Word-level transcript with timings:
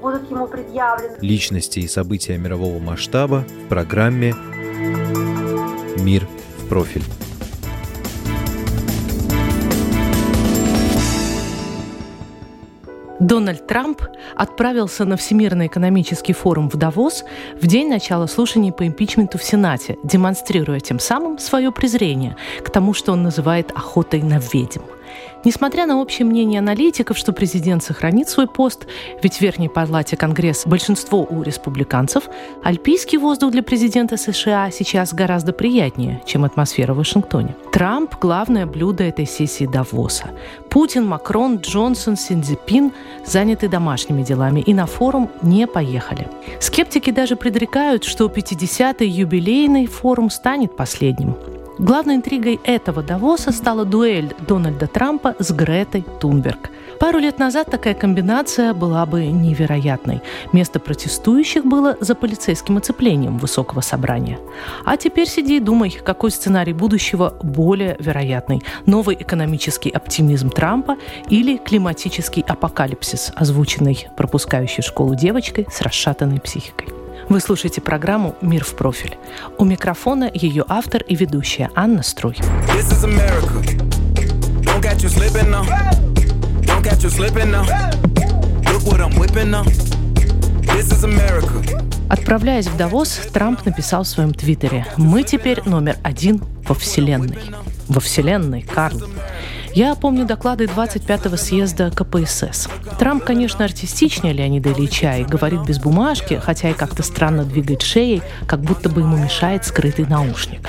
будут 0.00 0.30
ему 0.30 0.46
предъявлены. 0.46 1.16
Личности 1.20 1.80
и 1.80 1.88
события 1.88 2.36
мирового 2.38 2.78
масштаба 2.78 3.44
в 3.64 3.68
программе 3.68 4.34
«Мир 5.98 6.26
в 6.58 6.68
профиль». 6.68 7.02
Дональд 13.18 13.66
Трамп 13.66 14.02
отправился 14.36 15.04
на 15.04 15.16
Всемирный 15.16 15.66
экономический 15.66 16.32
форум 16.32 16.68
в 16.68 16.76
Давос 16.76 17.24
в 17.60 17.66
день 17.66 17.88
начала 17.88 18.26
слушаний 18.26 18.72
по 18.72 18.86
импичменту 18.86 19.38
в 19.38 19.42
Сенате, 19.42 19.96
демонстрируя 20.04 20.80
тем 20.80 20.98
самым 20.98 21.38
свое 21.38 21.72
презрение 21.72 22.36
к 22.62 22.70
тому, 22.70 22.92
что 22.92 23.12
он 23.12 23.22
называет 23.22 23.72
охотой 23.72 24.22
на 24.22 24.38
ведьм. 24.38 24.82
Несмотря 25.44 25.86
на 25.86 26.00
общее 26.00 26.26
мнение 26.26 26.58
аналитиков, 26.58 27.16
что 27.16 27.32
президент 27.32 27.82
сохранит 27.82 28.28
свой 28.28 28.48
пост, 28.48 28.86
ведь 29.22 29.36
в 29.36 29.40
Верхней 29.40 29.68
Палате 29.68 30.16
Конгресс 30.16 30.66
большинство 30.66 31.24
у 31.28 31.42
республиканцев, 31.42 32.24
альпийский 32.64 33.18
воздух 33.18 33.52
для 33.52 33.62
президента 33.62 34.16
США 34.16 34.70
сейчас 34.72 35.14
гораздо 35.14 35.52
приятнее, 35.52 36.20
чем 36.26 36.44
атмосфера 36.44 36.94
в 36.94 36.98
Вашингтоне. 36.98 37.54
Трамп– 37.72 38.16
главное 38.20 38.66
блюдо 38.66 39.04
этой 39.04 39.26
сессии 39.26 39.66
Давоса. 39.66 40.30
Путин, 40.68 41.06
Макрон, 41.06 41.58
Джонсон, 41.58 42.16
Синдзипин 42.16 42.92
заняты 43.24 43.68
домашними 43.68 44.22
делами 44.22 44.60
и 44.60 44.74
на 44.74 44.86
форум 44.86 45.30
не 45.42 45.66
поехали. 45.66 46.28
Скептики 46.60 47.10
даже 47.10 47.36
предрекают, 47.36 48.04
что 48.04 48.26
50-й 48.26 49.08
юбилейный 49.08 49.86
форум 49.86 50.30
станет 50.30 50.76
последним. 50.76 51.36
Главной 51.78 52.14
интригой 52.14 52.58
этого 52.64 53.02
Давоса 53.02 53.52
стала 53.52 53.84
дуэль 53.84 54.34
Дональда 54.48 54.86
Трампа 54.86 55.34
с 55.38 55.50
Гретой 55.50 56.06
Тунберг. 56.20 56.70
Пару 56.98 57.18
лет 57.18 57.38
назад 57.38 57.70
такая 57.70 57.92
комбинация 57.92 58.72
была 58.72 59.04
бы 59.04 59.26
невероятной. 59.26 60.22
Место 60.52 60.80
протестующих 60.80 61.66
было 61.66 61.98
за 62.00 62.14
полицейским 62.14 62.78
оцеплением 62.78 63.36
высокого 63.36 63.82
собрания. 63.82 64.38
А 64.86 64.96
теперь 64.96 65.28
сиди 65.28 65.58
и 65.58 65.60
думай, 65.60 65.90
какой 65.90 66.30
сценарий 66.30 66.72
будущего 66.72 67.34
более 67.42 67.96
вероятный. 68.00 68.62
Новый 68.86 69.16
экономический 69.20 69.90
оптимизм 69.90 70.48
Трампа 70.48 70.96
или 71.28 71.58
климатический 71.58 72.42
апокалипсис, 72.48 73.32
озвученный 73.36 74.08
пропускающей 74.16 74.82
школу 74.82 75.14
девочкой 75.14 75.66
с 75.70 75.82
расшатанной 75.82 76.40
психикой. 76.40 77.05
Вы 77.28 77.40
слушаете 77.40 77.80
программу 77.80 78.36
«Мир 78.40 78.64
в 78.64 78.76
профиль». 78.76 79.18
У 79.58 79.64
микрофона 79.64 80.30
ее 80.32 80.64
автор 80.68 81.02
и 81.02 81.16
ведущая 81.16 81.70
Анна 81.74 82.04
Струй. 82.04 82.36
Отправляясь 92.08 92.68
в 92.68 92.76
Давос, 92.76 93.20
Трамп 93.32 93.66
написал 93.66 94.04
в 94.04 94.08
своем 94.08 94.32
твиттере 94.32 94.86
«Мы 94.96 95.24
теперь 95.24 95.62
номер 95.64 95.96
один 96.04 96.40
во 96.68 96.76
Вселенной». 96.76 97.38
Во 97.88 98.00
Вселенной, 98.00 98.62
Карл. 98.62 99.02
Я 99.76 99.94
помню 99.94 100.24
доклады 100.24 100.64
25-го 100.64 101.36
съезда 101.36 101.90
КПСС. 101.90 102.66
Трамп, 102.98 103.22
конечно, 103.24 103.62
артистичнее 103.62 104.32
Леонида 104.32 104.72
Ильича 104.72 105.18
и 105.18 105.24
говорит 105.24 105.66
без 105.66 105.78
бумажки, 105.78 106.40
хотя 106.42 106.70
и 106.70 106.72
как-то 106.72 107.02
странно 107.02 107.44
двигает 107.44 107.82
шеей, 107.82 108.22
как 108.46 108.62
будто 108.62 108.88
бы 108.88 109.02
ему 109.02 109.18
мешает 109.18 109.66
скрытый 109.66 110.06
наушник. 110.06 110.66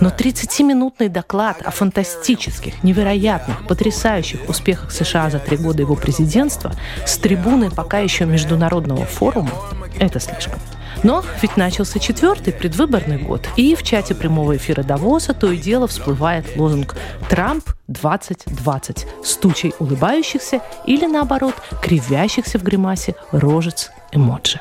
Но 0.00 0.08
30-минутный 0.08 1.10
доклад 1.10 1.60
о 1.66 1.70
фантастических, 1.70 2.82
невероятных, 2.82 3.66
потрясающих 3.66 4.48
успехах 4.48 4.90
США 4.90 5.28
за 5.28 5.38
три 5.38 5.58
года 5.58 5.82
его 5.82 5.94
президентства 5.94 6.72
с 7.04 7.18
трибуны 7.18 7.70
пока 7.70 7.98
еще 7.98 8.24
международного 8.24 9.04
форума– 9.04 9.52
это 9.98 10.18
слишком. 10.18 10.58
Но 11.02 11.24
ведь 11.42 11.56
начался 11.56 11.98
четвертый 11.98 12.52
предвыборный 12.52 13.18
год, 13.18 13.48
и 13.56 13.74
в 13.74 13.82
чате 13.82 14.14
прямого 14.14 14.56
эфира 14.56 14.82
Давоса 14.82 15.34
то 15.34 15.50
и 15.50 15.56
дело 15.56 15.86
всплывает 15.86 16.56
лозунг 16.56 16.96
«Трамп 17.28 17.64
2020» 17.88 19.06
с 19.24 19.36
тучей 19.36 19.74
улыбающихся 19.78 20.60
или, 20.86 21.06
наоборот, 21.06 21.54
кривящихся 21.82 22.58
в 22.58 22.62
гримасе 22.62 23.14
рожец 23.32 23.90
эмоджи. 24.12 24.60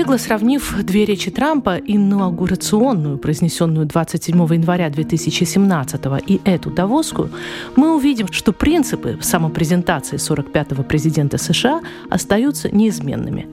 Бегло 0.00 0.16
сравнив 0.16 0.76
две 0.82 1.04
речи 1.04 1.30
Трампа, 1.30 1.76
инаугурационную, 1.76 3.18
произнесенную 3.18 3.84
27 3.84 4.34
января 4.54 4.88
2017 4.88 6.00
и 6.26 6.40
эту 6.46 6.70
Давосскую, 6.70 7.28
мы 7.76 7.94
увидим, 7.94 8.28
что 8.32 8.54
принципы 8.54 9.18
самопрезентации 9.20 10.16
45-го 10.16 10.84
президента 10.84 11.36
США 11.36 11.82
остаются 12.08 12.74
неизменными. 12.74 13.46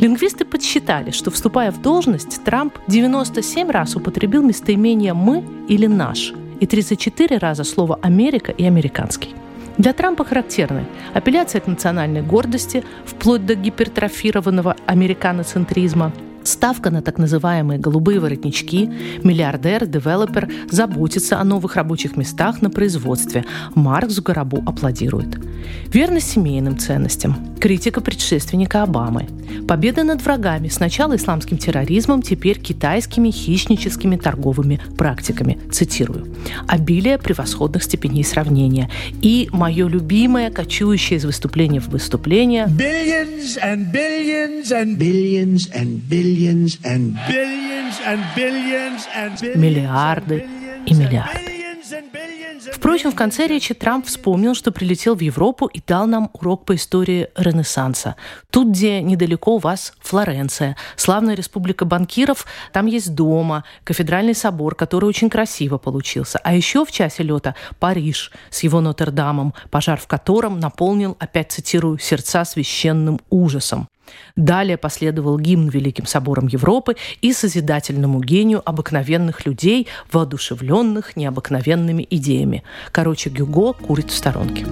Лингвисты 0.00 0.44
подсчитали, 0.44 1.12
что, 1.12 1.30
вступая 1.30 1.70
в 1.70 1.80
должность, 1.80 2.42
Трамп 2.42 2.76
97 2.88 3.70
раз 3.70 3.94
употребил 3.94 4.42
местоимение 4.42 5.14
«мы» 5.14 5.44
или 5.68 5.86
«наш» 5.86 6.32
и 6.58 6.66
34 6.66 7.38
раза 7.38 7.62
слово 7.62 8.00
«Америка» 8.02 8.50
и 8.50 8.64
«американский». 8.64 9.43
Для 9.78 9.92
Трампа 9.92 10.24
характерны 10.24 10.86
апелляция 11.14 11.60
к 11.60 11.66
национальной 11.66 12.22
гордости, 12.22 12.84
вплоть 13.04 13.44
до 13.44 13.54
гипертрофированного 13.54 14.76
американоцентризма, 14.86 16.12
Ставка 16.44 16.90
на 16.90 17.00
так 17.00 17.16
называемые 17.16 17.80
голубые 17.80 18.20
воротнички, 18.20 18.90
миллиардер, 19.22 19.86
девелопер 19.86 20.50
заботится 20.70 21.40
о 21.40 21.44
новых 21.44 21.76
рабочих 21.76 22.18
местах 22.18 22.60
на 22.60 22.68
производстве. 22.68 23.46
Марк 23.74 24.10
Зугарабу 24.10 24.62
аплодирует. 24.66 25.38
Верность 25.86 26.30
семейным 26.30 26.78
ценностям. 26.78 27.56
Критика 27.58 28.02
предшественника 28.02 28.82
Обамы. 28.82 29.26
Победа 29.68 30.04
над 30.04 30.22
врагами. 30.22 30.68
Сначала 30.68 31.16
исламским 31.16 31.58
терроризмом, 31.58 32.22
теперь 32.22 32.58
китайскими 32.58 33.30
хищническими 33.30 34.16
торговыми 34.16 34.80
практиками. 34.96 35.58
Цитирую. 35.70 36.34
Обилие 36.66 37.18
превосходных 37.18 37.82
степеней 37.82 38.24
сравнения. 38.24 38.90
И 39.22 39.48
мое 39.52 39.88
любимое, 39.88 40.50
кочующее 40.50 41.18
из 41.18 41.24
выступления 41.24 41.80
в 41.80 41.88
выступление. 41.88 42.66
Billions 42.66 43.58
and 43.62 43.92
billions 43.92 44.72
and 44.72 44.98
billions 44.98 45.70
and 45.72 46.00
billions 46.08 46.54
billions 46.54 46.78
and 46.84 47.14
billions 47.28 47.94
and 48.06 48.22
billions 48.34 49.06
and 49.14 49.40
billions 49.40 49.56
миллиарды 49.56 50.44
и 50.86 50.94
миллиарды. 50.94 51.53
Впрочем, 52.72 53.12
в 53.12 53.14
конце 53.14 53.46
речи 53.46 53.74
Трамп 53.74 54.06
вспомнил, 54.06 54.54
что 54.54 54.72
прилетел 54.72 55.14
в 55.14 55.20
Европу 55.20 55.66
и 55.66 55.80
дал 55.86 56.06
нам 56.06 56.30
урок 56.32 56.64
по 56.64 56.74
истории 56.74 57.28
Ренессанса. 57.36 58.16
Тут, 58.50 58.68
где 58.68 59.00
недалеко 59.02 59.56
у 59.56 59.58
вас 59.58 59.94
Флоренция, 60.00 60.76
славная 60.96 61.34
республика 61.34 61.84
банкиров, 61.84 62.46
там 62.72 62.86
есть 62.86 63.14
дома, 63.14 63.64
кафедральный 63.84 64.34
собор, 64.34 64.74
который 64.74 65.06
очень 65.06 65.30
красиво 65.30 65.78
получился. 65.78 66.38
А 66.42 66.54
еще 66.54 66.84
в 66.84 66.92
часе 66.92 67.22
лета 67.22 67.54
Париж 67.78 68.32
с 68.50 68.62
его 68.62 68.80
Нотр-Дамом, 68.80 69.54
пожар 69.70 69.98
в 69.98 70.06
котором 70.06 70.60
наполнил, 70.60 71.16
опять 71.18 71.52
цитирую, 71.52 71.98
сердца 71.98 72.44
священным 72.44 73.20
ужасом. 73.30 73.88
Далее 74.36 74.76
последовал 74.76 75.38
гимн 75.38 75.68
Великим 75.68 76.06
соборам 76.06 76.46
Европы 76.46 76.96
и 77.20 77.32
созидательному 77.32 78.20
гению 78.20 78.62
обыкновенных 78.64 79.46
людей, 79.46 79.88
воодушевленных 80.12 81.16
необыкновенными 81.16 82.06
идеями. 82.10 82.62
Короче, 82.92 83.30
Гюго 83.30 83.72
курит 83.72 84.10
в 84.10 84.16
сторонке. 84.16 84.66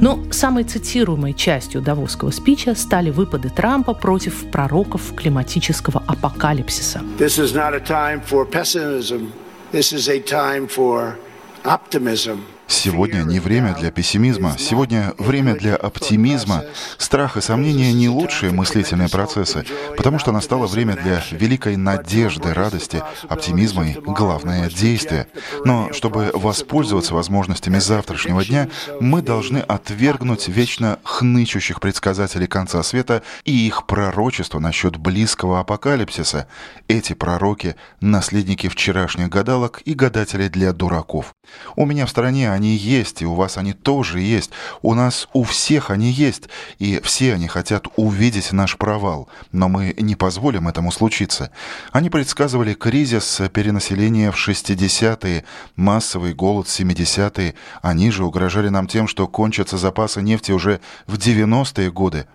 Но 0.00 0.20
самой 0.30 0.62
цитируемой 0.62 1.34
частью 1.34 1.82
Давосского 1.82 2.30
спича 2.30 2.76
стали 2.76 3.10
выпады 3.10 3.50
Трампа 3.50 3.94
против 3.94 4.48
пророков 4.50 5.12
климатического 5.16 6.02
апокалипсиса. 6.06 7.00
This 7.18 7.38
is 7.38 7.52
not 7.52 7.74
a 7.74 7.80
time 7.80 8.22
for 8.24 8.48
pessimism. 8.48 9.32
This 9.72 9.92
is 9.92 10.08
a 10.08 10.20
time 10.20 10.68
for 10.68 11.16
optimism. 11.64 12.38
Сегодня 12.68 13.22
не 13.22 13.40
время 13.40 13.74
для 13.74 13.90
пессимизма, 13.90 14.56
сегодня 14.58 15.14
время 15.16 15.54
для 15.54 15.74
оптимизма. 15.74 16.64
Страх 16.98 17.38
и 17.38 17.40
сомнения 17.40 17.94
не 17.94 18.10
лучшие 18.10 18.52
мыслительные 18.52 19.08
процессы, 19.08 19.64
потому 19.96 20.18
что 20.18 20.32
настало 20.32 20.66
время 20.66 20.94
для 20.94 21.22
великой 21.30 21.76
надежды, 21.76 22.52
радости, 22.52 23.02
оптимизма 23.26 23.88
и, 23.88 23.94
главное, 23.94 24.68
действия. 24.68 25.28
Но 25.64 25.92
чтобы 25.94 26.30
воспользоваться 26.34 27.14
возможностями 27.14 27.78
завтрашнего 27.78 28.44
дня, 28.44 28.68
мы 29.00 29.22
должны 29.22 29.58
отвергнуть 29.58 30.48
вечно 30.48 30.98
хнычущих 31.04 31.80
предсказателей 31.80 32.46
конца 32.46 32.82
света 32.82 33.22
и 33.44 33.66
их 33.66 33.86
пророчества 33.86 34.58
насчет 34.58 34.98
близкого 34.98 35.60
апокалипсиса. 35.60 36.46
Эти 36.86 37.14
пророки— 37.14 37.76
наследники 38.02 38.68
вчерашних 38.68 39.30
гадалок 39.30 39.80
и 39.86 39.94
гадателей 39.94 40.50
для 40.50 40.74
дураков. 40.74 41.32
У 41.74 41.86
меня 41.86 42.04
в 42.04 42.10
стороне 42.10 42.57
они 42.58 42.74
есть, 42.74 43.22
и 43.22 43.26
у 43.26 43.34
вас 43.34 43.56
они 43.56 43.72
тоже 43.72 44.20
есть. 44.20 44.50
У 44.82 44.94
нас 44.94 45.28
у 45.32 45.44
всех 45.44 45.90
они 45.90 46.10
есть, 46.10 46.48
и 46.80 47.00
все 47.04 47.34
они 47.34 47.46
хотят 47.46 47.86
увидеть 47.96 48.52
наш 48.52 48.76
провал. 48.76 49.28
Но 49.52 49.68
мы 49.68 49.94
не 49.96 50.16
позволим 50.16 50.66
этому 50.66 50.90
случиться. 50.90 51.50
Они 51.92 52.10
предсказывали 52.10 52.74
кризис 52.74 53.40
перенаселения 53.52 54.32
в 54.32 54.48
60-е, 54.48 55.44
массовый 55.76 56.34
голод 56.34 56.66
в 56.66 56.80
70-е. 56.80 57.54
Они 57.80 58.10
же 58.10 58.24
угрожали 58.24 58.68
нам 58.68 58.88
тем, 58.88 59.06
что 59.06 59.28
кончатся 59.28 59.78
запасы 59.78 60.20
нефти 60.20 60.50
уже 60.50 60.80
в 61.06 61.14
90-е 61.14 61.92
годы. 61.92 62.26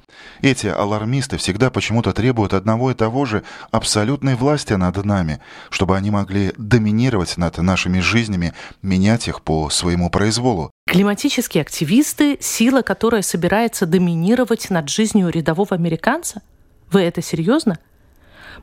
Эти 0.41 0.67
алармисты 0.67 1.37
всегда 1.37 1.69
почему-то 1.69 2.13
требуют 2.13 2.53
одного 2.53 2.91
и 2.91 2.93
того 2.93 3.25
же 3.25 3.43
абсолютной 3.71 4.35
власти 4.35 4.73
над 4.73 5.03
нами, 5.03 5.39
чтобы 5.69 5.95
они 5.95 6.11
могли 6.11 6.53
доминировать 6.57 7.37
над 7.37 7.57
нашими 7.57 7.99
жизнями, 7.99 8.53
менять 8.81 9.27
их 9.27 9.41
по 9.41 9.69
своему 9.69 10.09
произволу. 10.13 10.71
Климатические 10.88 11.63
активисты– 11.63 12.38
сила, 12.39 12.83
которая 12.83 13.24
собирается 13.24 13.86
доминировать 13.88 14.69
над 14.69 14.88
жизнью 14.88 15.30
рядового 15.30 15.75
американца? 15.75 16.44
Вы 16.92 17.01
это 17.01 17.21
серьезно? 17.21 17.80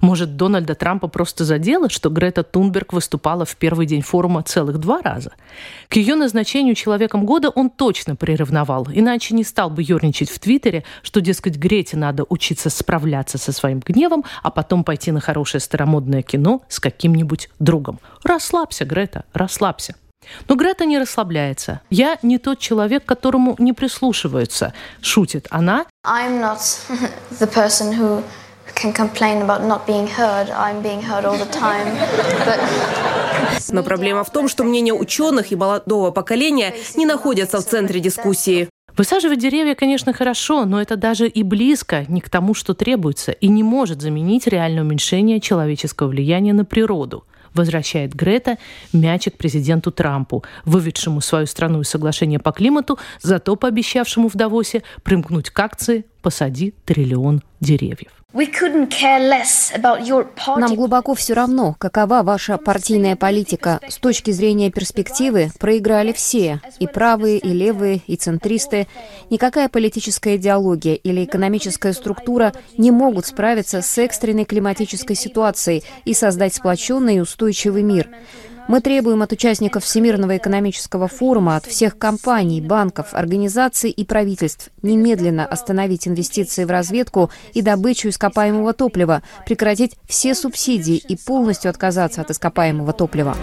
Может, 0.00 0.36
Дональда 0.36 0.76
Трампа 0.76 1.08
просто 1.08 1.44
задело, 1.44 1.90
что 1.90 2.08
Грета 2.08 2.44
Тунберг 2.44 2.92
выступала 2.92 3.44
в 3.44 3.56
первый 3.56 3.86
день 3.86 4.00
форума 4.00 4.42
целых 4.44 4.78
два 4.78 5.02
раза? 5.02 5.32
К 5.88 5.96
ее 5.96 6.14
назначению 6.14 6.76
человеком 6.76 7.26
года 7.26 7.50
он 7.50 7.68
точно 7.68 8.14
приревновал, 8.14 8.86
иначе 8.92 9.34
не 9.34 9.42
стал 9.42 9.68
бы 9.68 9.82
ерничать 9.82 10.30
в 10.30 10.38
Твиттере, 10.38 10.84
что, 11.02 11.20
дескать, 11.20 11.56
Грете 11.56 11.96
надо 11.96 12.24
учиться 12.28 12.70
справляться 12.70 13.36
со 13.36 13.50
своим 13.52 13.80
гневом, 13.80 14.24
а 14.44 14.50
потом 14.50 14.84
пойти 14.84 15.10
на 15.10 15.20
хорошее 15.20 15.60
старомодное 15.60 16.22
кино 16.22 16.62
с 16.68 16.78
каким-нибудь 16.78 17.50
другом. 17.58 17.98
Расслабься, 18.22 18.84
Грета, 18.84 19.24
расслабься. 19.32 19.96
Но 20.48 20.54
Грета 20.54 20.84
не 20.84 20.98
расслабляется. 20.98 21.80
«Я 21.90 22.18
не 22.22 22.38
тот 22.38 22.58
человек, 22.58 23.04
которому 23.04 23.56
не 23.58 23.72
прислушиваются»,— 23.72 24.72
шутит 25.00 25.46
она. 25.50 25.86
I'm 26.06 26.40
not 26.40 26.60
the 27.38 27.46
person 27.52 27.92
who 27.92 28.22
can 28.74 28.92
complain 28.92 29.42
about 29.42 29.66
not 29.66 29.86
being 29.86 30.08
heard. 30.08 30.48
I'm 30.50 30.82
being 30.82 31.02
heard 31.02 31.24
all 31.24 31.38
the 31.38 31.50
time. 31.50 31.96
But... 32.46 32.60
Но 33.70 33.82
проблема 33.82 34.24
в 34.24 34.30
том, 34.30 34.48
что 34.48 34.64
мнения 34.64 34.92
ученых 34.92 35.52
и 35.52 35.56
молодого 35.56 36.10
поколения 36.10 36.74
не 36.96 37.06
находятся 37.06 37.60
в 37.60 37.64
центре 37.64 38.00
дискуссии. 38.00 38.68
Высаживать 38.96 39.38
деревья, 39.38 39.74
конечно, 39.74 40.12
хорошо, 40.12 40.64
но 40.64 40.80
это 40.80 40.96
даже 40.96 41.28
и 41.28 41.42
близко 41.42 42.04
не 42.08 42.20
к 42.20 42.28
тому, 42.28 42.54
что 42.54 42.74
требуется, 42.74 43.32
и 43.32 43.48
не 43.48 43.62
может 43.62 44.02
заменить 44.02 44.46
реальное 44.46 44.82
уменьшение 44.82 45.40
человеческого 45.40 46.08
влияния 46.08 46.52
на 46.52 46.64
природу 46.64 47.24
возвращает 47.54 48.14
Грета 48.14 48.58
мячик 48.92 49.36
президенту 49.36 49.90
Трампу, 49.90 50.44
выведшему 50.64 51.20
свою 51.20 51.46
страну 51.46 51.80
из 51.80 51.88
соглашения 51.88 52.38
по 52.38 52.52
климату, 52.52 52.98
зато 53.20 53.56
пообещавшему 53.56 54.28
в 54.28 54.34
Давосе 54.34 54.82
примкнуть 55.02 55.50
к 55.50 55.58
акции 55.58 56.04
«Посади 56.22 56.74
триллион 56.84 57.42
деревьев». 57.60 58.19
Нам 60.56 60.76
глубоко 60.76 61.14
все 61.14 61.34
равно, 61.34 61.74
какова 61.78 62.22
ваша 62.22 62.58
партийная 62.58 63.16
политика. 63.16 63.80
С 63.88 63.96
точки 63.96 64.30
зрения 64.30 64.70
перспективы 64.70 65.50
проиграли 65.58 66.12
все, 66.12 66.60
и 66.78 66.86
правые, 66.86 67.38
и 67.38 67.48
левые, 67.48 68.02
и 68.06 68.14
центристы. 68.14 68.86
Никакая 69.30 69.68
политическая 69.68 70.36
идеология 70.36 70.94
или 70.94 71.24
экономическая 71.24 71.92
структура 71.92 72.52
не 72.78 72.92
могут 72.92 73.26
справиться 73.26 73.82
с 73.82 73.98
экстренной 73.98 74.44
климатической 74.44 75.16
ситуацией 75.16 75.82
и 76.04 76.14
создать 76.14 76.54
сплоченный 76.54 77.16
и 77.16 77.20
устойчивый 77.20 77.82
мир. 77.82 78.08
Мы 78.68 78.80
требуем 78.80 79.22
от 79.22 79.32
участников 79.32 79.84
Всемирного 79.84 80.36
экономического 80.36 81.08
форума, 81.08 81.56
от 81.56 81.66
всех 81.66 81.98
компаний, 81.98 82.60
банков, 82.60 83.14
организаций 83.14 83.90
и 83.90 84.04
правительств 84.04 84.70
немедленно 84.82 85.46
остановить 85.46 86.06
инвестиции 86.06 86.64
в 86.64 86.70
разведку 86.70 87.30
и 87.52 87.62
добычу 87.62 88.08
ископаемого 88.08 88.72
топлива, 88.72 89.22
прекратить 89.46 89.96
все 90.08 90.34
субсидии 90.34 90.96
и 90.96 91.16
полностью 91.16 91.70
отказаться 91.70 92.20
от 92.20 92.30
ископаемого 92.30 92.92
топлива. 92.92 93.36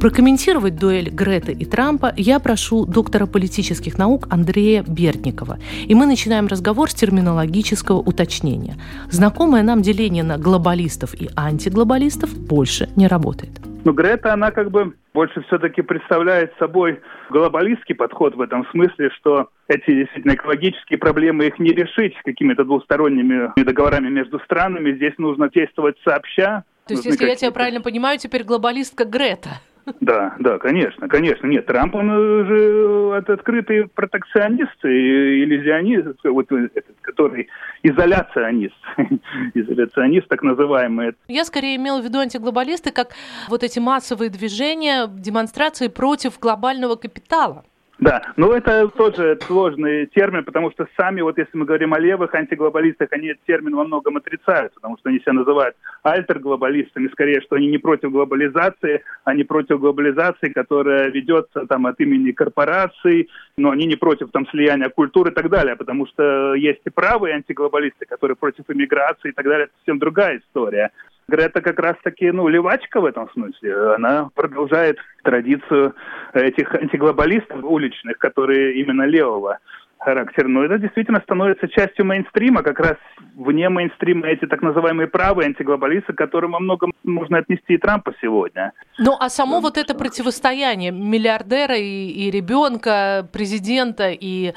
Прокомментировать 0.00 0.78
дуэль 0.78 1.08
Греты 1.08 1.52
и 1.52 1.64
Трампа 1.64 2.12
я 2.16 2.38
прошу 2.38 2.84
доктора 2.84 3.26
политических 3.26 3.96
наук 3.96 4.26
Андрея 4.30 4.84
Бердникова. 4.86 5.58
И 5.86 5.94
мы 5.94 6.04
начинаем 6.04 6.48
разговор 6.48 6.90
с 6.90 6.94
терминологического 6.94 7.96
уточнения. 7.98 8.74
Знакомое 9.10 9.62
нам 9.62 9.80
деление 9.80 10.22
на 10.22 10.36
глобалистов 10.36 11.14
и 11.14 11.28
антиглобалистов 11.34 12.36
больше 12.38 12.90
не 12.94 13.06
работает. 13.06 13.52
Ну, 13.84 13.92
Грета, 13.92 14.34
она 14.34 14.50
как 14.50 14.70
бы 14.70 14.94
больше 15.14 15.42
все-таки 15.46 15.80
представляет 15.80 16.52
собой 16.58 17.00
глобалистский 17.30 17.94
подход 17.94 18.34
в 18.34 18.40
этом 18.42 18.66
смысле, 18.72 19.10
что 19.16 19.48
эти 19.66 19.94
действительно 19.94 20.34
экологические 20.34 20.98
проблемы, 20.98 21.46
их 21.46 21.58
не 21.58 21.70
решить 21.70 22.14
какими-то 22.22 22.64
двусторонними 22.64 23.52
договорами 23.56 24.08
между 24.08 24.40
странами. 24.40 24.94
Здесь 24.94 25.14
нужно 25.16 25.48
действовать 25.48 25.96
сообща. 26.04 26.64
То 26.86 26.94
есть, 26.94 27.06
если 27.06 27.26
я 27.26 27.34
тебя 27.34 27.50
правильно 27.50 27.80
понимаю, 27.80 28.18
теперь 28.18 28.44
глобалистка 28.44 29.04
Грета. 29.04 29.60
Да, 30.00 30.34
да, 30.38 30.58
конечно, 30.58 31.08
конечно. 31.08 31.46
Нет, 31.46 31.66
Трамп, 31.66 31.94
он 31.94 32.08
же 32.46 33.16
открытый 33.16 33.88
протекционист 33.88 34.84
и 34.84 35.44
иллюзионист, 35.44 36.18
вот 36.24 36.50
этот, 36.50 36.96
который 37.02 37.48
изоляционист, 37.82 38.74
изоляционист 39.54 40.28
так 40.28 40.42
называемый. 40.42 41.12
Я 41.28 41.44
скорее 41.44 41.76
имела 41.76 42.00
в 42.00 42.04
виду 42.04 42.18
антиглобалисты 42.18 42.90
как 42.90 43.14
вот 43.48 43.62
эти 43.62 43.78
массовые 43.78 44.28
движения, 44.30 45.06
демонстрации 45.06 45.88
против 45.88 46.38
глобального 46.40 46.96
капитала. 46.96 47.64
Да, 47.98 48.22
но 48.36 48.52
это 48.52 48.88
тоже 48.88 49.38
сложный 49.46 50.06
термин, 50.06 50.44
потому 50.44 50.70
что 50.70 50.86
сами, 50.98 51.22
вот 51.22 51.38
если 51.38 51.56
мы 51.56 51.64
говорим 51.64 51.94
о 51.94 51.98
левых 51.98 52.34
антиглобалистах, 52.34 53.08
они 53.12 53.28
этот 53.28 53.44
термин 53.44 53.74
во 53.74 53.84
многом 53.84 54.18
отрицают, 54.18 54.74
потому 54.74 54.98
что 54.98 55.08
они 55.08 55.20
себя 55.20 55.32
называют 55.32 55.76
альтерглобалистами, 56.02 57.08
скорее, 57.08 57.40
что 57.40 57.56
они 57.56 57.68
не 57.68 57.78
против 57.78 58.12
глобализации, 58.12 59.02
они 59.24 59.44
против 59.44 59.80
глобализации, 59.80 60.50
которая 60.50 61.08
ведется 61.08 61.66
там 61.66 61.86
от 61.86 61.98
имени 61.98 62.32
корпораций, 62.32 63.30
но 63.56 63.70
они 63.70 63.86
не 63.86 63.96
против 63.96 64.30
там 64.30 64.46
слияния 64.48 64.90
культуры 64.90 65.30
и 65.30 65.34
так 65.34 65.48
далее, 65.48 65.74
потому 65.74 66.06
что 66.06 66.54
есть 66.54 66.82
и 66.84 66.90
правые 66.90 67.36
антиглобалисты, 67.36 68.04
которые 68.04 68.36
против 68.36 68.64
иммиграции 68.68 69.30
и 69.30 69.32
так 69.32 69.46
далее, 69.46 69.64
это 69.64 69.72
совсем 69.78 69.98
другая 69.98 70.38
история. 70.38 70.90
Грета 71.28 71.60
как 71.60 71.78
раз-таки, 71.80 72.30
ну, 72.30 72.46
левачка 72.46 73.00
в 73.00 73.04
этом 73.04 73.28
смысле. 73.32 73.94
Она 73.94 74.30
продолжает 74.34 74.98
традицию 75.24 75.94
этих 76.32 76.72
антиглобалистов 76.72 77.64
уличных, 77.64 78.18
которые 78.18 78.76
именно 78.80 79.02
левого 79.02 79.58
характера. 79.98 80.46
Но 80.46 80.62
это 80.62 80.78
действительно 80.78 81.20
становится 81.20 81.66
частью 81.66 82.04
мейнстрима, 82.04 82.62
как 82.62 82.78
раз 82.78 82.96
вне 83.34 83.68
мейнстрима 83.68 84.28
эти 84.28 84.46
так 84.46 84.62
называемые 84.62 85.08
правые 85.08 85.46
антиглобалисты, 85.48 86.12
к 86.12 86.16
которым 86.16 86.52
во 86.52 86.60
многом 86.60 86.92
можно 87.02 87.38
отнести 87.38 87.74
и 87.74 87.78
Трампа 87.78 88.12
сегодня. 88.20 88.72
Ну, 88.98 89.16
а 89.18 89.28
само 89.28 89.60
вот 89.60 89.76
это 89.76 89.94
противостояние 89.96 90.92
миллиардера 90.92 91.74
и, 91.74 92.06
и 92.08 92.30
ребенка, 92.30 93.26
президента 93.32 94.10
и 94.10 94.52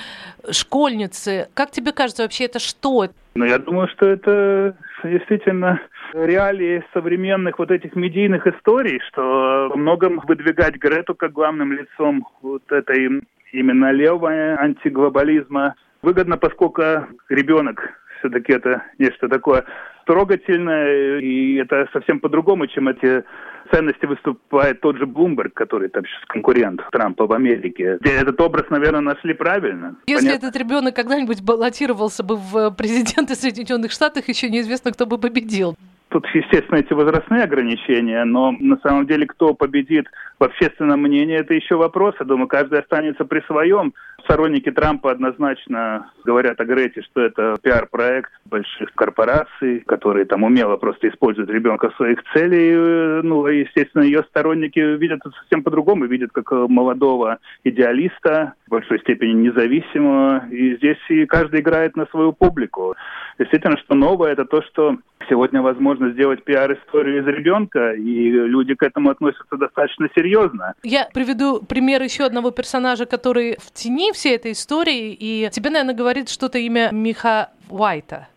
школьницы, 0.51 1.47
как 1.55 1.71
тебе 1.71 1.93
кажется, 1.93 2.23
вообще 2.23 2.45
это 2.45 2.59
что? 2.59 3.07
Ну, 3.33 3.45
я 3.45 3.57
думаю, 3.57 3.87
что 3.87 4.05
это 4.05 4.75
действительно 5.03 5.81
реалии 6.13 6.83
современных 6.93 7.59
вот 7.59 7.71
этих 7.71 7.95
медийных 7.95 8.47
историй, 8.47 8.99
что 9.07 9.69
во 9.69 9.75
многом 9.75 10.21
выдвигать 10.27 10.75
Грету 10.75 11.15
как 11.15 11.31
главным 11.31 11.73
лицом 11.73 12.27
вот 12.41 12.63
этой 12.71 13.21
именно 13.51 13.91
левого 13.91 14.29
антиглобализма 14.59 15.75
выгодно, 16.01 16.37
поскольку 16.37 16.81
ребенок 17.29 17.81
все-таки 18.19 18.53
это 18.53 18.83
нечто 18.97 19.27
такое 19.27 19.65
трогательное, 20.05 21.19
и 21.19 21.55
это 21.55 21.87
совсем 21.93 22.19
по-другому, 22.19 22.67
чем 22.67 22.87
эти 22.89 23.23
ценности 23.71 24.05
выступает 24.05 24.81
тот 24.81 24.97
же 24.97 25.05
Блумберг, 25.05 25.53
который 25.53 25.89
там 25.89 26.03
сейчас 26.03 26.25
конкурент 26.27 26.81
Трампа 26.91 27.27
в 27.27 27.33
Америке. 27.33 27.99
Этот 28.03 28.41
образ, 28.41 28.65
наверное, 28.69 29.01
нашли 29.01 29.33
правильно. 29.33 29.95
Если 30.07 30.27
Понятно? 30.27 30.47
этот 30.47 30.59
ребенок 30.59 30.95
когда-нибудь 30.95 31.43
баллотировался 31.43 32.23
бы 32.23 32.37
в 32.37 32.71
президенты 32.71 33.35
Соединенных 33.35 33.91
Штатов, 33.91 34.27
еще 34.27 34.49
неизвестно, 34.49 34.91
кто 34.91 35.05
бы 35.05 35.19
победил. 35.19 35.75
Тут, 36.09 36.25
естественно, 36.33 36.77
эти 36.77 36.91
возрастные 36.91 37.43
ограничения, 37.43 38.23
но 38.25 38.51
на 38.51 38.77
самом 38.77 39.05
деле 39.05 39.27
кто 39.27 39.53
победит 39.53 40.07
в 40.39 40.43
общественном 40.43 41.01
мнении, 41.01 41.37
это 41.37 41.53
еще 41.53 41.75
вопрос. 41.75 42.15
Я 42.19 42.25
думаю, 42.25 42.47
каждый 42.47 42.79
останется 42.79 43.25
при 43.25 43.41
своем. 43.41 43.93
Сторонники 44.29 44.69
Трампа 44.69 45.09
однозначно 45.09 46.11
говорят 46.23 46.61
о 46.61 46.65
Грете, 46.65 47.01
что 47.01 47.21
это 47.21 47.57
пиар-проект 47.63 48.29
больших 48.45 48.93
корпораций, 48.93 49.79
которые 49.79 50.25
там 50.25 50.43
умело 50.43 50.77
просто 50.77 51.09
используют 51.09 51.49
ребенка 51.49 51.89
в 51.89 51.95
своих 51.95 52.19
целей. 52.31 53.23
Ну, 53.23 53.47
естественно, 53.47 54.03
ее 54.03 54.23
сторонники 54.29 54.77
видят 54.77 55.21
это 55.25 55.35
совсем 55.35 55.63
по-другому, 55.63 56.05
видят 56.05 56.29
как 56.31 56.51
молодого 56.51 57.39
идеалиста, 57.63 58.53
в 58.67 58.69
большой 58.69 58.99
степени 58.99 59.47
независимого. 59.47 60.45
И 60.51 60.75
здесь 60.75 60.99
и 61.09 61.25
каждый 61.25 61.61
играет 61.61 61.95
на 61.95 62.05
свою 62.05 62.31
публику. 62.31 62.95
Действительно, 63.39 63.77
что 63.77 63.95
новое, 63.95 64.33
это 64.33 64.45
то, 64.45 64.61
что 64.61 64.97
сегодня 65.27 65.61
возможно 65.61 66.11
сделать 66.11 66.43
пиар-историю 66.43 67.21
из 67.21 67.27
ребенка, 67.27 67.93
и 67.93 68.29
люди 68.29 68.75
к 68.75 68.83
этому 68.83 69.09
относятся 69.09 69.57
достаточно 69.57 70.07
серьезно. 70.15 70.73
Я 70.83 71.07
приведу 71.13 71.61
пример 71.61 72.01
еще 72.01 72.25
одного 72.25 72.51
персонажа, 72.51 73.05
который 73.05 73.57
в 73.59 73.71
тени 73.71 74.11
всей 74.19 74.35
этой 74.35 74.51
истории, 74.51 75.15
и 75.17 75.49
тебе, 75.51 75.69
наверное, 75.69 75.95
говорит 75.95 76.29
что-то 76.29 76.59
имя 76.59 76.89
Миха 76.91 77.51
Уайта 77.69 78.27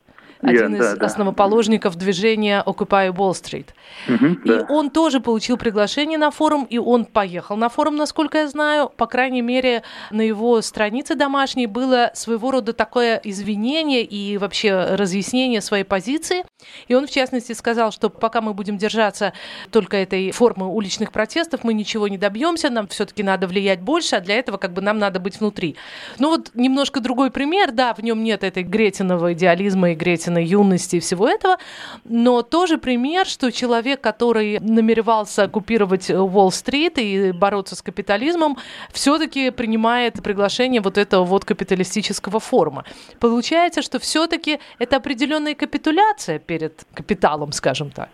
один 0.42 0.74
yeah, 0.74 0.80
из 0.80 0.98
да, 0.98 1.06
основоположников 1.06 1.94
да. 1.94 2.00
движения 2.00 2.62
Occupy 2.66 3.12
Wall 3.12 3.32
Street. 3.32 3.66
Угу, 4.08 4.26
и 4.44 4.48
да. 4.48 4.66
он 4.68 4.90
тоже 4.90 5.20
получил 5.20 5.56
приглашение 5.56 6.18
на 6.18 6.30
форум, 6.30 6.64
и 6.64 6.78
он 6.78 7.04
поехал 7.04 7.56
на 7.56 7.68
форум, 7.68 7.96
насколько 7.96 8.38
я 8.38 8.48
знаю. 8.48 8.88
По 8.88 9.06
крайней 9.06 9.42
мере, 9.42 9.82
на 10.10 10.22
его 10.22 10.60
странице 10.62 11.14
домашней 11.14 11.66
было 11.66 12.10
своего 12.14 12.50
рода 12.50 12.72
такое 12.72 13.20
извинение 13.22 14.02
и 14.02 14.36
вообще 14.38 14.96
разъяснение 14.96 15.60
своей 15.60 15.84
позиции. 15.84 16.44
И 16.88 16.94
он, 16.94 17.06
в 17.06 17.10
частности, 17.10 17.52
сказал, 17.52 17.92
что 17.92 18.10
пока 18.10 18.40
мы 18.40 18.52
будем 18.54 18.78
держаться 18.78 19.32
только 19.70 19.96
этой 19.96 20.30
формы 20.32 20.66
уличных 20.66 21.12
протестов, 21.12 21.64
мы 21.64 21.72
ничего 21.74 22.08
не 22.08 22.18
добьемся, 22.18 22.70
нам 22.70 22.88
все-таки 22.88 23.22
надо 23.22 23.46
влиять 23.46 23.80
больше, 23.80 24.16
а 24.16 24.20
для 24.20 24.36
этого 24.36 24.56
как 24.56 24.72
бы 24.72 24.82
нам 24.82 24.98
надо 24.98 25.20
быть 25.20 25.38
внутри. 25.40 25.76
Ну 26.18 26.30
вот 26.30 26.50
немножко 26.54 27.00
другой 27.00 27.30
пример, 27.30 27.72
да, 27.72 27.94
в 27.94 28.00
нем 28.02 28.22
нет 28.24 28.44
этой 28.44 28.62
Гретиного 28.62 29.32
идеализма 29.34 29.92
и 29.92 29.94
Гретина 29.94 30.31
естественно, 30.32 30.38
юности 30.38 30.96
и 30.96 31.00
всего 31.00 31.28
этого, 31.28 31.56
но 32.04 32.42
тоже 32.42 32.78
пример, 32.78 33.26
что 33.26 33.50
человек, 33.50 34.00
который 34.00 34.58
намеревался 34.60 35.44
оккупировать 35.44 36.10
Уолл-стрит 36.10 36.98
и 36.98 37.32
бороться 37.32 37.74
с 37.76 37.82
капитализмом, 37.82 38.56
все-таки 38.92 39.50
принимает 39.50 40.22
приглашение 40.22 40.80
вот 40.80 40.98
этого 40.98 41.24
вот 41.24 41.44
капиталистического 41.44 42.40
форума. 42.40 42.84
Получается, 43.20 43.82
что 43.82 43.98
все-таки 43.98 44.58
это 44.78 44.96
определенная 44.96 45.54
капитуляция 45.54 46.38
перед 46.38 46.84
капиталом, 46.94 47.52
скажем 47.52 47.90
так. 47.90 48.08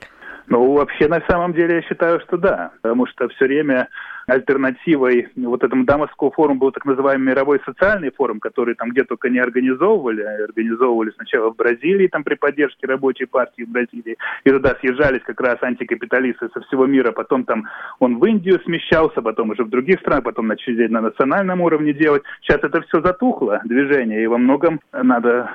Ну, 0.50 0.72
вообще, 0.72 1.08
на 1.08 1.20
самом 1.28 1.52
деле, 1.52 1.76
я 1.76 1.82
считаю, 1.82 2.20
что 2.20 2.38
да, 2.38 2.70
потому 2.80 3.06
что 3.06 3.28
все 3.28 3.44
время 3.44 3.88
альтернативой 4.28 5.28
вот 5.36 5.64
этому 5.64 5.84
Дамасскому 5.84 6.30
форуму 6.30 6.60
был 6.60 6.70
так 6.70 6.84
называемый 6.84 7.28
мировой 7.28 7.60
социальный 7.64 8.10
форум, 8.10 8.40
который 8.40 8.74
там 8.74 8.90
где 8.90 9.02
только 9.04 9.30
не 9.30 9.38
организовывали. 9.38 10.22
Организовывали 10.22 11.10
сначала 11.16 11.50
в 11.50 11.56
Бразилии, 11.56 12.08
там 12.08 12.22
при 12.24 12.34
поддержке 12.34 12.86
рабочей 12.86 13.24
партии 13.24 13.62
в 13.64 13.70
Бразилии. 13.70 14.16
И 14.44 14.50
туда 14.50 14.76
съезжались 14.80 15.22
как 15.22 15.40
раз 15.40 15.56
антикапиталисты 15.62 16.48
со 16.52 16.60
всего 16.60 16.86
мира. 16.86 17.12
Потом 17.12 17.44
там 17.44 17.64
он 17.98 18.18
в 18.18 18.24
Индию 18.26 18.60
смещался, 18.64 19.22
потом 19.22 19.50
уже 19.50 19.64
в 19.64 19.70
других 19.70 20.00
странах, 20.00 20.24
потом 20.24 20.46
начали 20.46 20.86
на 20.88 21.00
национальном 21.00 21.62
уровне 21.62 21.94
делать. 21.94 22.22
Сейчас 22.42 22.58
это 22.62 22.82
все 22.82 23.00
затухло, 23.00 23.60
движение, 23.64 24.22
и 24.22 24.26
во 24.26 24.36
многом 24.36 24.80
надо 24.92 25.50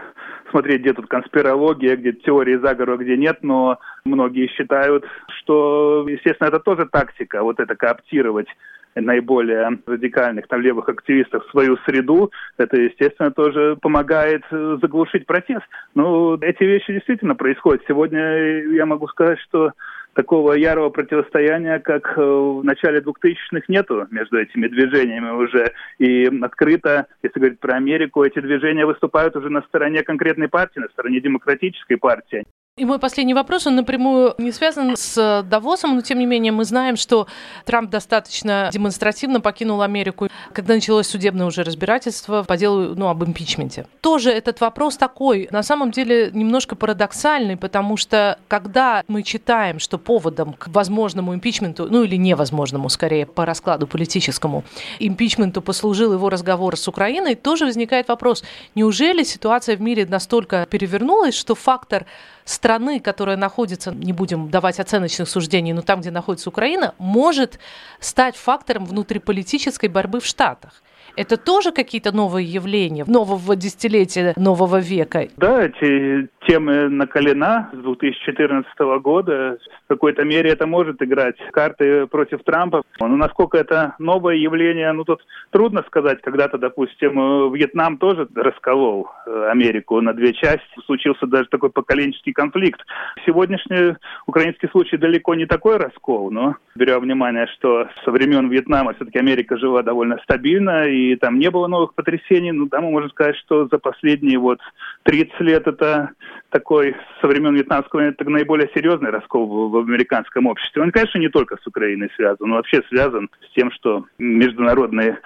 смотреть, 0.49 0.81
где 0.81 0.93
тут 0.93 1.07
конспирология, 1.07 1.95
где 1.95 2.13
теории 2.13 2.55
заговора, 2.55 2.97
где 2.97 3.17
нет, 3.17 3.39
но 3.41 3.79
многие 4.05 4.47
считают, 4.47 5.05
что, 5.39 6.05
естественно, 6.07 6.47
это 6.49 6.59
тоже 6.59 6.87
тактика, 6.91 7.43
вот 7.43 7.59
это 7.59 7.75
кооптировать 7.75 8.47
наиболее 8.95 9.79
радикальных 9.87 10.47
там 10.47 10.61
левых 10.61 10.87
активистов 10.87 11.45
в 11.45 11.49
свою 11.49 11.77
среду, 11.77 12.31
это, 12.57 12.79
естественно, 12.79 13.31
тоже 13.31 13.75
помогает 13.81 14.43
заглушить 14.51 15.25
протест. 15.25 15.65
Но 15.95 16.37
эти 16.39 16.63
вещи 16.63 16.93
действительно 16.93 17.33
происходят. 17.33 17.81
Сегодня 17.87 18.61
я 18.71 18.85
могу 18.85 19.07
сказать, 19.07 19.39
что 19.39 19.71
такого 20.13 20.53
ярого 20.53 20.89
противостояния, 20.89 21.79
как 21.79 22.17
в 22.17 22.61
начале 22.63 22.99
2000-х, 22.99 23.63
нету 23.67 24.05
между 24.11 24.37
этими 24.37 24.67
движениями 24.67 25.31
уже. 25.31 25.73
И 25.97 26.29
открыто, 26.43 27.07
если 27.23 27.39
говорить 27.39 27.59
про 27.59 27.77
Америку, 27.77 28.23
эти 28.23 28.39
движения 28.39 28.85
выступают 28.85 29.35
уже 29.35 29.49
на 29.49 29.63
стороне 29.63 30.03
конкретной 30.03 30.49
партии, 30.49 30.79
на 30.79 30.89
стороне 30.89 31.19
демократической 31.19 31.95
партии. 31.95 32.43
И 32.75 32.85
мой 32.85 32.97
последний 32.97 33.35
вопрос, 33.35 33.67
он 33.67 33.75
напрямую 33.75 34.33
не 34.39 34.51
связан 34.51 34.97
с 34.97 35.45
Давосом, 35.47 35.93
но 35.93 36.01
тем 36.01 36.17
не 36.17 36.25
менее 36.25 36.51
мы 36.51 36.65
знаем, 36.65 36.95
что 36.95 37.27
Трамп 37.65 37.91
достаточно 37.91 38.71
демонстративно 38.73 39.41
покинул 39.41 39.83
Америку, 39.83 40.27
когда 40.53 40.73
началось 40.73 41.05
судебное 41.05 41.45
уже 41.45 41.61
разбирательство 41.61 42.41
по 42.41 42.57
делу 42.57 42.95
ну, 42.95 43.09
об 43.09 43.23
импичменте. 43.23 43.85
Тоже 44.01 44.31
этот 44.31 44.59
вопрос 44.59 44.97
такой, 44.97 45.47
на 45.51 45.61
самом 45.61 45.91
деле, 45.91 46.31
немножко 46.33 46.75
парадоксальный, 46.75 47.57
потому 47.57 47.95
что 47.95 48.39
когда 48.47 49.03
мы 49.07 49.21
читаем, 49.21 49.77
что 49.77 49.99
поводом 49.99 50.53
к 50.53 50.67
возможному 50.69 51.35
импичменту, 51.35 51.85
ну 51.91 52.01
или 52.01 52.15
невозможному, 52.15 52.89
скорее, 52.89 53.27
по 53.27 53.45
раскладу 53.45 53.85
политическому, 53.85 54.63
импичменту 54.97 55.61
послужил 55.61 56.11
его 56.11 56.27
разговор 56.27 56.75
с 56.75 56.87
Украиной, 56.87 57.35
тоже 57.35 57.65
возникает 57.65 58.07
вопрос, 58.07 58.43
неужели 58.73 59.21
ситуация 59.21 59.77
в 59.77 59.81
мире 59.81 60.07
настолько 60.07 60.65
перевернулась, 60.67 61.35
что 61.35 61.53
фактор 61.53 62.07
страны, 62.45 62.99
которая 62.99 63.37
находится, 63.37 63.91
не 63.91 64.13
будем 64.13 64.49
давать 64.49 64.79
оценочных 64.79 65.29
суждений, 65.29 65.73
но 65.73 65.81
там, 65.81 66.01
где 66.01 66.11
находится 66.11 66.49
Украина, 66.49 66.93
может 66.97 67.59
стать 67.99 68.35
фактором 68.35 68.85
внутриполитической 68.85 69.89
борьбы 69.89 70.19
в 70.19 70.25
Штатах. 70.25 70.83
Это 71.15 71.37
тоже 71.37 71.71
какие-то 71.71 72.11
новые 72.11 72.47
явления 72.47 73.05
нового 73.05 73.55
десятилетия, 73.55 74.33
нового 74.35 74.77
века? 74.77 75.27
Да, 75.37 75.65
эти 75.65 76.27
темы 76.47 76.89
накалена 76.89 77.69
с 77.73 77.77
2014 77.77 78.67
года. 79.01 79.57
В 79.85 79.87
какой-то 79.87 80.23
мере 80.23 80.51
это 80.51 80.67
может 80.67 81.01
играть 81.01 81.37
карты 81.51 82.07
против 82.07 82.43
Трампа. 82.43 82.83
Но 82.99 83.07
насколько 83.07 83.57
это 83.57 83.95
новое 83.99 84.35
явление, 84.35 84.91
ну 84.91 85.03
тут 85.03 85.21
трудно 85.51 85.83
сказать. 85.87 86.21
Когда-то, 86.21 86.57
допустим, 86.57 87.53
Вьетнам 87.53 87.97
тоже 87.97 88.27
расколол 88.35 89.09
э, 89.25 89.49
Америку 89.51 89.99
на 90.01 90.13
две 90.13 90.33
части. 90.33 90.63
Случился 90.85 91.27
даже 91.27 91.49
такой 91.49 91.69
поколенческий 91.69 92.33
конфликт. 92.33 92.81
Сегодняшний 93.25 93.95
украинский 94.25 94.69
случай 94.69 94.97
далеко 94.97 95.35
не 95.35 95.45
такой 95.45 95.77
раскол, 95.77 96.31
но 96.31 96.55
беря 96.75 96.99
внимание, 96.99 97.47
что 97.57 97.87
со 98.03 98.11
времен 98.11 98.49
Вьетнама 98.49 98.93
все-таки 98.93 99.19
Америка 99.19 99.57
жила 99.57 99.83
довольно 99.83 100.17
стабильно, 100.23 100.87
и 100.87 101.15
там 101.15 101.39
не 101.39 101.49
было 101.49 101.67
новых 101.67 101.93
потрясений, 101.93 102.51
но 102.51 102.67
там 102.67 102.85
можно 102.85 103.09
сказать, 103.09 103.35
что 103.37 103.67
за 103.67 103.77
последние 103.77 104.37
вот 104.37 104.59
30 105.03 105.39
лет 105.41 105.67
это 105.67 106.11
такой 106.53 106.95
со 107.19 107.27
времен 107.27 107.55
Вьетнамского 107.55 108.01
это 108.01 108.29
наиболее 108.29 108.69
серьезный 108.75 109.09
раскол 109.09 109.47
в, 109.47 109.71
в 109.71 109.77
американском 109.77 110.45
обществе. 110.45 110.83
Он, 110.83 110.91
конечно, 110.91 111.17
не 111.17 111.29
только 111.29 111.57
с 111.57 111.65
Украиной 111.65 112.11
связан, 112.15 112.47
но 112.47 112.55
вообще 112.55 112.83
связан 112.89 113.29
с 113.41 113.53
тем, 113.55 113.71
что 113.71 114.05
международные 114.19 115.19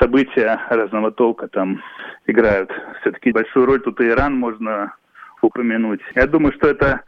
события 0.00 0.60
разного 0.68 1.12
толка 1.12 1.46
там 1.46 1.80
играют 2.26 2.70
все-таки 3.00 3.30
большую 3.30 3.66
роль. 3.66 3.80
Тут 3.80 4.00
и 4.00 4.08
Иран 4.08 4.34
можно 4.34 4.96
упомянуть. 5.40 6.00
Я 6.16 6.26
думаю, 6.26 6.52
что 6.52 6.68
это 6.68 7.02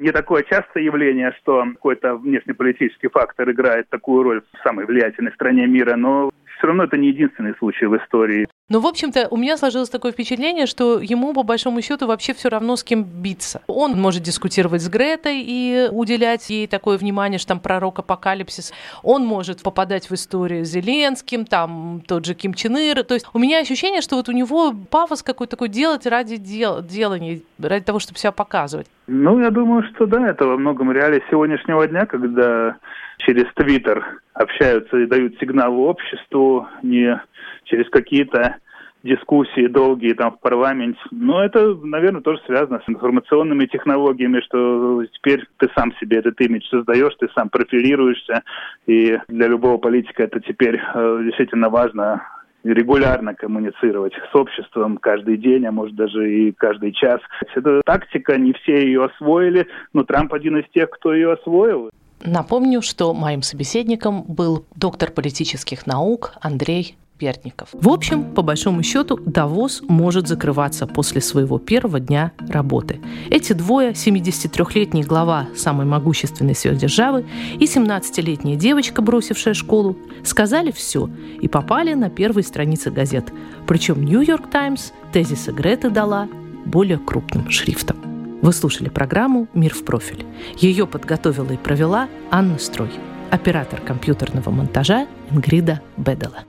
не 0.00 0.10
такое 0.10 0.42
частое 0.42 0.82
явление, 0.82 1.32
что 1.40 1.64
какой-то 1.74 2.16
внешнеполитический 2.16 3.10
фактор 3.10 3.48
играет 3.50 3.88
такую 3.90 4.24
роль 4.24 4.40
в 4.40 4.62
самой 4.64 4.86
влиятельной 4.86 5.32
стране 5.32 5.66
мира, 5.68 5.94
но 5.94 6.30
все 6.58 6.66
равно 6.66 6.84
это 6.84 6.96
не 6.96 7.08
единственный 7.08 7.54
случай 7.58 7.86
в 7.86 7.96
истории. 7.96 8.48
Ну, 8.70 8.78
в 8.78 8.86
общем-то, 8.86 9.26
у 9.32 9.36
меня 9.36 9.56
сложилось 9.56 9.90
такое 9.90 10.12
впечатление, 10.12 10.66
что 10.66 11.00
ему, 11.00 11.34
по 11.34 11.42
большому 11.42 11.82
счету, 11.82 12.06
вообще 12.06 12.34
все 12.34 12.48
равно 12.48 12.76
с 12.76 12.84
кем 12.84 13.02
биться. 13.02 13.62
Он 13.66 14.00
может 14.00 14.22
дискутировать 14.22 14.80
с 14.80 14.88
Гретой 14.88 15.42
и 15.44 15.88
уделять 15.90 16.48
ей 16.50 16.68
такое 16.68 16.96
внимание, 16.96 17.40
что 17.40 17.48
там 17.48 17.58
пророк 17.58 17.98
апокалипсис. 17.98 18.72
Он 19.02 19.26
может 19.26 19.62
попадать 19.62 20.08
в 20.08 20.14
историю 20.14 20.64
с 20.64 20.68
Зеленским, 20.68 21.46
там 21.46 22.00
тот 22.06 22.24
же 22.24 22.34
Ким 22.34 22.54
Чен 22.54 22.76
Ир. 22.76 23.02
То 23.02 23.14
есть 23.14 23.26
у 23.32 23.40
меня 23.40 23.58
ощущение, 23.58 24.02
что 24.02 24.14
вот 24.14 24.28
у 24.28 24.32
него 24.32 24.72
пафос 24.88 25.24
какой-то 25.24 25.56
такой 25.56 25.68
делать 25.68 26.06
ради 26.06 26.36
дел, 26.36 26.80
делания, 26.80 27.40
ради 27.60 27.84
того, 27.84 27.98
чтобы 27.98 28.20
себя 28.20 28.30
показывать. 28.30 28.86
Ну, 29.08 29.40
я 29.40 29.50
думаю, 29.50 29.82
что 29.92 30.06
да, 30.06 30.28
это 30.28 30.46
во 30.46 30.56
многом 30.56 30.92
реалии 30.92 31.24
сегодняшнего 31.28 31.88
дня, 31.88 32.06
когда 32.06 32.76
через 33.20 33.46
Твиттер 33.54 34.20
общаются 34.34 34.96
и 34.98 35.06
дают 35.06 35.38
сигналы 35.38 35.78
обществу, 35.86 36.66
не 36.82 37.20
через 37.64 37.88
какие-то 37.90 38.56
дискуссии 39.02 39.66
долгие 39.66 40.12
там 40.12 40.32
в 40.32 40.40
парламенте. 40.40 41.00
Но 41.10 41.42
это, 41.42 41.74
наверное, 41.82 42.20
тоже 42.20 42.40
связано 42.46 42.80
с 42.84 42.88
информационными 42.88 43.66
технологиями, 43.66 44.40
что 44.40 45.04
теперь 45.06 45.46
ты 45.58 45.68
сам 45.76 45.92
себе 46.00 46.18
этот 46.18 46.40
имидж 46.40 46.66
создаешь, 46.68 47.14
ты 47.18 47.28
сам 47.34 47.48
профилируешься, 47.48 48.42
и 48.86 49.18
для 49.28 49.48
любого 49.48 49.78
политика 49.78 50.24
это 50.24 50.40
теперь 50.40 50.76
э, 50.76 51.20
действительно 51.24 51.70
важно 51.70 52.22
регулярно 52.62 53.34
коммуницировать 53.34 54.12
с 54.30 54.36
обществом 54.36 54.98
каждый 54.98 55.38
день, 55.38 55.64
а 55.66 55.72
может 55.72 55.94
даже 55.96 56.30
и 56.30 56.52
каждый 56.52 56.92
час. 56.92 57.20
Это 57.54 57.80
тактика, 57.84 58.36
не 58.36 58.52
все 58.52 58.84
ее 58.84 59.04
освоили, 59.04 59.66
но 59.92 60.04
Трамп 60.04 60.34
один 60.34 60.58
из 60.58 60.68
тех, 60.70 60.90
кто 60.90 61.14
ее 61.14 61.32
освоил. 61.32 61.90
Напомню, 62.22 62.82
что 62.82 63.14
моим 63.14 63.42
собеседником 63.42 64.22
был 64.22 64.66
доктор 64.74 65.10
политических 65.10 65.86
наук 65.86 66.34
Андрей 66.40 66.96
Пердников. 67.20 67.68
В 67.72 67.88
общем, 67.90 68.34
по 68.34 68.40
большому 68.40 68.82
счету, 68.82 69.18
Давос 69.18 69.82
может 69.86 70.26
закрываться 70.26 70.86
после 70.86 71.20
своего 71.20 71.58
первого 71.58 72.00
дня 72.00 72.32
работы. 72.48 72.98
Эти 73.28 73.52
двое, 73.52 73.90
73-летний 73.90 75.02
глава 75.02 75.48
самой 75.54 75.84
могущественной 75.84 76.54
сверхдержавы 76.54 77.26
и 77.58 77.66
17-летняя 77.66 78.56
девочка, 78.56 79.02
бросившая 79.02 79.52
школу, 79.52 79.98
сказали 80.24 80.70
все 80.70 81.10
и 81.42 81.46
попали 81.46 81.92
на 81.92 82.08
первые 82.08 82.44
страницы 82.44 82.90
газет. 82.90 83.30
Причем 83.66 84.02
«Нью-Йорк 84.02 84.48
Таймс» 84.50 84.92
тезисы 85.12 85.52
Греты 85.52 85.90
дала 85.90 86.26
более 86.64 86.98
крупным 86.98 87.50
шрифтом. 87.50 87.99
Вы 88.42 88.52
слушали 88.52 88.88
программу 88.88 89.48
«Мир 89.54 89.74
в 89.74 89.84
профиль». 89.84 90.24
Ее 90.56 90.86
подготовила 90.86 91.52
и 91.52 91.56
провела 91.56 92.08
Анна 92.30 92.58
Строй, 92.58 92.90
оператор 93.30 93.80
компьютерного 93.80 94.50
монтажа 94.50 95.06
Ингрида 95.30 95.80
Бедела. 95.96 96.44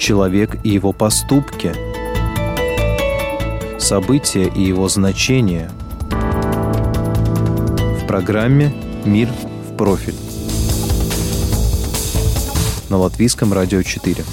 человек 0.00 0.56
и 0.64 0.70
его 0.70 0.92
поступки, 0.92 1.72
события 3.78 4.48
и 4.48 4.62
его 4.62 4.88
значения. 4.88 5.70
В 8.00 8.06
программе 8.08 8.72
«Мир 9.04 9.28
в 9.28 9.76
профиль» 9.76 10.16
на 12.88 12.96
Латвийском 12.96 13.52
радио 13.52 13.82
4. 13.82 14.24